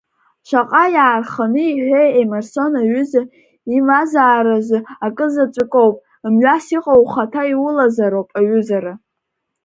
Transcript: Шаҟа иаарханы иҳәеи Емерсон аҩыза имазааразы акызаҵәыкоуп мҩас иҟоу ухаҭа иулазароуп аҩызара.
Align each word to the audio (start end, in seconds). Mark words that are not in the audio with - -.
Шаҟа 0.47 0.83
иаарханы 0.95 1.61
иҳәеи 1.67 2.09
Емерсон 2.21 2.73
аҩыза 2.81 3.21
имазааразы 3.77 4.79
акызаҵәыкоуп 5.05 5.95
мҩас 6.33 6.65
иҟоу 6.77 6.99
ухаҭа 7.03 7.41
иулазароуп 7.51 8.29
аҩызара. 8.39 8.93